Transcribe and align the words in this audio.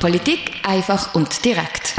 Politik 0.00 0.52
einfach 0.62 1.14
und 1.14 1.44
direkt. 1.44 1.94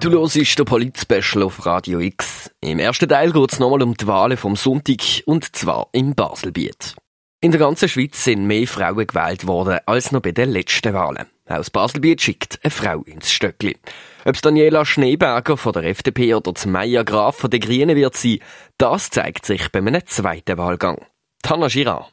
Du 0.00 0.10
hörst 0.10 0.58
den 0.58 0.64
Polit-Special 0.66 1.42
auf 1.42 1.64
Radio 1.64 2.00
X. 2.00 2.50
Im 2.60 2.78
ersten 2.78 3.08
Teil 3.08 3.32
geht 3.32 3.52
es 3.52 3.58
nochmal 3.58 3.82
um 3.82 3.94
die 3.94 4.06
Wahlen 4.06 4.36
vom 4.36 4.56
Sonntag, 4.56 5.22
und 5.26 5.56
zwar 5.56 5.88
im 5.92 6.14
Baselbiet. 6.14 6.96
In 7.40 7.50
der 7.50 7.60
ganzen 7.60 7.88
Schweiz 7.88 8.22
sind 8.22 8.46
mehr 8.46 8.66
Frauen 8.66 9.06
gewählt 9.06 9.46
worden 9.46 9.78
als 9.86 10.12
noch 10.12 10.20
bei 10.20 10.32
den 10.32 10.50
letzten 10.50 10.92
Wahlen. 10.92 11.26
Aus 11.46 11.70
Baselbiet 11.70 12.20
schickt 12.20 12.60
eine 12.62 12.70
Frau 12.70 13.02
ins 13.02 13.32
Stöckli. 13.32 13.76
Ob 14.24 14.40
Daniela 14.40 14.84
Schneeberger 14.84 15.56
von 15.56 15.72
der 15.72 15.84
FDP 15.84 16.34
oder 16.34 16.52
Maya 16.66 17.02
Graf 17.02 17.36
von 17.36 17.50
den 17.50 17.60
Grünen 17.60 17.96
wird 17.96 18.16
sein, 18.16 18.38
das 18.76 19.10
zeigt 19.10 19.46
sich 19.46 19.72
bei 19.72 19.78
einem 19.78 20.06
zweiten 20.06 20.58
Wahlgang. 20.58 21.04
Tana 21.42 21.68
Girard. 21.68 22.12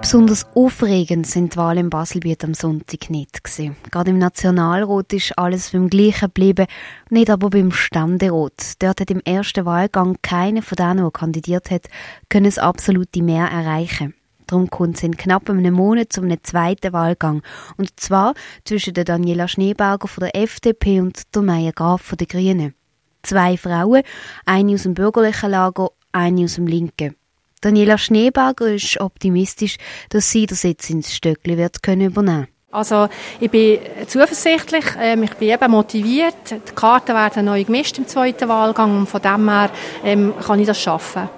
Besonders 0.00 0.46
aufregend 0.54 1.26
sind 1.26 1.52
die 1.52 1.56
Wahlen 1.58 1.86
in 1.86 1.90
Baselbiet 1.90 2.42
am 2.44 2.54
Sonntag 2.54 3.10
nicht 3.10 3.44
gewesen. 3.44 3.76
Gerade 3.90 4.10
im 4.10 4.18
Nationalrat 4.18 5.12
ist 5.12 5.36
alles 5.36 5.72
beim 5.72 5.90
Gleichen 5.90 6.28
geblieben, 6.28 6.66
nicht 7.10 7.28
aber 7.28 7.50
beim 7.50 7.72
Ständerat. 7.72 8.74
Dort 8.78 9.00
hat 9.00 9.10
im 9.10 9.20
ersten 9.20 9.66
Wahlgang 9.66 10.16
keiner 10.22 10.62
von 10.62 10.76
denen, 10.76 10.98
der 10.98 11.10
kandidiert 11.10 11.70
hat, 11.70 11.88
können 12.30 12.46
das 12.46 12.58
absolute 12.58 13.22
Mehr 13.22 13.48
erreichen. 13.48 14.14
Darum 14.46 14.70
kommt 14.70 14.96
es 14.96 15.02
in 15.02 15.16
knapp 15.16 15.50
einem 15.50 15.74
Monat 15.74 16.12
zu 16.12 16.22
einem 16.22 16.42
zweiten 16.42 16.94
Wahlgang. 16.94 17.42
Und 17.76 18.00
zwar 18.00 18.32
zwischen 18.64 18.94
der 18.94 19.04
Daniela 19.04 19.46
Schneeberger 19.46 20.08
von 20.08 20.22
der 20.22 20.34
FDP 20.34 21.00
und 21.00 21.34
der 21.34 21.42
Meier 21.42 21.72
Graf 21.72 22.00
von 22.00 22.16
den 22.16 22.28
Grünen. 22.28 22.74
Zwei 23.22 23.58
Frauen, 23.58 24.02
eine 24.46 24.72
aus 24.72 24.84
dem 24.84 24.94
bürgerlichen 24.94 25.50
Lager, 25.50 25.90
eine 26.12 26.44
aus 26.44 26.54
dem 26.54 26.66
linken. 26.66 27.14
Daniela 27.60 27.98
Schneeberger 27.98 28.72
ist 28.72 29.00
optimistisch, 29.00 29.76
dass 30.10 30.30
sie 30.30 30.46
den 30.46 30.56
Sitz 30.56 30.90
ins 30.90 31.14
Stöckli 31.14 31.56
wird 31.56 31.82
können 31.82 32.02
übernehmen 32.02 32.48
also 32.70 33.08
ich 33.40 33.50
bin 33.50 33.78
zuversichtlich, 34.06 34.84
ähm, 35.00 35.22
ich 35.22 35.34
bin 35.34 35.48
eben 35.48 35.70
motiviert. 35.70 36.50
Die 36.50 36.74
Karten 36.74 37.14
werden 37.14 37.46
neu 37.46 37.64
gemischt 37.64 37.98
im 37.98 38.06
zweiten 38.06 38.48
Wahlgang 38.48 38.98
und 38.98 39.08
von 39.08 39.22
dem 39.22 39.48
her 39.48 39.70
ähm, 40.04 40.34
kann 40.38 40.60
ich 40.60 40.66
das 40.66 40.80
schaffen. 40.80 41.28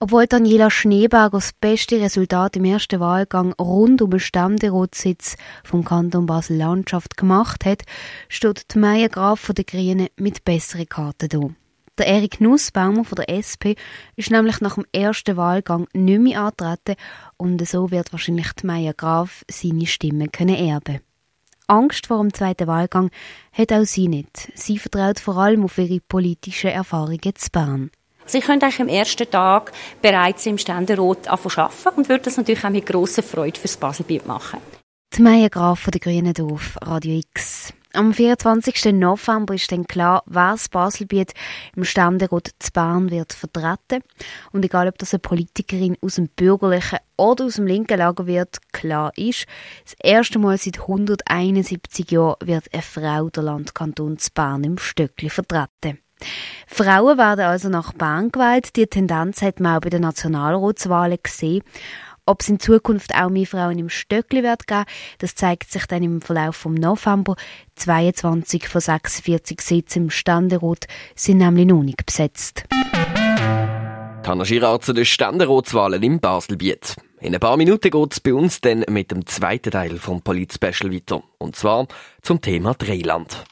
Obwohl 0.00 0.26
Daniela 0.26 0.70
Schneeberger 0.70 1.38
das 1.38 1.52
beste 1.58 2.00
Resultat 2.00 2.56
im 2.56 2.64
ersten 2.64 3.00
Wahlgang 3.00 3.52
rund 3.54 4.02
um 4.02 4.10
den 4.10 4.20
Ständeratssitz 4.20 5.36
vom 5.62 5.84
Kanton 5.84 6.26
Basel-Landschaft 6.26 7.16
gemacht 7.16 7.64
hat, 7.64 7.84
steht 8.28 8.74
die 8.74 8.78
Meier 8.78 9.08
Graf 9.08 9.40
von 9.40 9.54
der 9.54 9.64
Grünen 9.64 10.08
mit 10.16 10.44
besseren 10.44 10.88
Karten 10.88 11.28
da. 11.28 11.63
Der 11.96 12.08
Erik 12.08 12.40
Nussbaumer 12.40 13.04
von 13.04 13.14
der 13.14 13.28
SP 13.30 13.78
ist 14.16 14.32
nämlich 14.32 14.60
nach 14.60 14.74
dem 14.74 14.84
ersten 14.92 15.36
Wahlgang 15.36 15.86
nicht 15.92 16.20
mehr 16.20 16.40
antreten 16.40 16.96
und 17.36 17.64
so 17.68 17.92
wird 17.92 18.12
wahrscheinlich 18.12 18.52
die 18.54 18.66
Maya 18.66 18.92
Graf 18.96 19.44
seine 19.48 19.86
Stimme 19.86 20.26
können 20.28 20.56
erben. 20.56 21.00
Angst 21.68 22.08
vor 22.08 22.18
dem 22.18 22.34
zweiten 22.34 22.66
Wahlgang 22.66 23.10
hat 23.52 23.72
auch 23.72 23.84
sie 23.84 24.08
nicht. 24.08 24.50
Sie 24.54 24.78
vertraut 24.78 25.20
vor 25.20 25.36
allem 25.36 25.64
auf 25.64 25.78
ihre 25.78 26.00
politischen 26.00 26.70
Erfahrungen 26.70 27.34
zu 27.36 27.50
Bern. 27.52 27.90
Sie 28.26 28.40
können 28.40 28.60
eigentlich 28.60 28.80
am 28.80 28.88
ersten 28.88 29.30
Tag 29.30 29.72
bereits 30.02 30.46
im 30.46 30.58
Ständerat 30.58 31.28
arbeiten 31.28 31.96
und 31.96 32.08
würde 32.08 32.24
das 32.24 32.36
natürlich 32.36 32.64
auch 32.64 32.70
mit 32.70 32.86
grosser 32.86 33.22
Freude 33.22 33.60
fürs 33.60 33.76
Baselbiet 33.76 34.26
machen. 34.26 34.58
Die 35.16 35.22
Maya 35.22 35.48
Graf 35.48 35.78
von 35.78 35.92
der 35.92 36.00
Grünen 36.00 36.34
Dorf, 36.34 36.76
Radio 36.82 37.18
X. 37.18 37.72
Am 37.94 38.12
24. 38.12 38.92
November 38.92 39.54
ist 39.54 39.70
dann 39.70 39.86
klar, 39.86 40.24
wer 40.26 40.50
das 40.50 40.68
Baselbiet 40.68 41.32
im 41.76 41.84
Ständerat 41.84 42.50
zu 42.58 42.72
Bern 42.72 43.12
wird 43.12 43.32
vertreten. 43.32 44.02
Und 44.50 44.64
egal, 44.64 44.88
ob 44.88 44.98
das 44.98 45.14
eine 45.14 45.20
Politikerin 45.20 45.96
aus 46.00 46.16
dem 46.16 46.28
bürgerlichen 46.28 46.98
oder 47.16 47.44
aus 47.44 47.54
dem 47.54 47.68
linken 47.68 47.98
Lager 47.98 48.26
wird, 48.26 48.58
klar 48.72 49.12
ist, 49.14 49.46
das 49.84 49.94
erste 50.02 50.40
Mal 50.40 50.58
seit 50.58 50.80
171 50.80 52.10
Jahren 52.10 52.34
wird 52.44 52.64
eine 52.72 52.82
Frau 52.82 53.30
der 53.30 53.44
Landkanton 53.44 54.18
zu 54.18 54.30
Bern 54.34 54.64
im 54.64 54.76
Stöckli 54.76 55.30
vertreten. 55.30 56.00
Frauen 56.66 57.16
werden 57.16 57.44
also 57.44 57.68
nach 57.68 57.92
Bern 57.92 58.32
gewählt. 58.32 58.74
Die 58.74 58.88
Tendenz 58.88 59.40
hat 59.40 59.60
man 59.60 59.76
auch 59.76 59.80
bei 59.80 59.90
den 59.90 60.02
Nationalratswahlen 60.02 61.18
gesehen. 61.22 61.62
Ob 62.26 62.40
es 62.40 62.48
in 62.48 62.58
Zukunft 62.58 63.14
auch 63.14 63.28
mehr 63.28 63.46
Frauen 63.46 63.78
im 63.78 63.90
Stöckli 63.90 64.42
wird 64.42 64.66
geben, 64.66 64.86
das 65.18 65.34
zeigt 65.34 65.70
sich 65.70 65.84
dann 65.84 66.02
im 66.02 66.22
Verlauf 66.22 66.56
vom 66.56 66.72
November. 66.72 67.36
22 67.76 68.66
von 68.66 68.80
46 68.80 69.60
Sitzen 69.60 70.04
im 70.04 70.10
Ständerat 70.10 70.86
sind 71.14 71.38
nämlich 71.38 71.66
noch 71.66 71.82
nicht 71.82 72.06
besetzt. 72.06 72.64
Girard 74.22 74.84
zu 74.84 74.94
den 74.94 75.04
Ständeratswahlen 75.04 76.02
im 76.02 76.18
Baselbiet. 76.18 76.96
In 77.20 77.34
ein 77.34 77.40
paar 77.40 77.58
Minuten 77.58 77.90
geht 77.90 78.12
es 78.12 78.20
bei 78.20 78.32
uns 78.32 78.62
dann 78.62 78.86
mit 78.88 79.10
dem 79.10 79.26
zweiten 79.26 79.70
Teil 79.70 79.98
vom 79.98 80.22
Polit-Special 80.22 80.90
weiter. 80.92 81.22
Und 81.36 81.56
zwar 81.56 81.86
zum 82.22 82.40
Thema 82.40 82.72
Dreiland. 82.72 83.44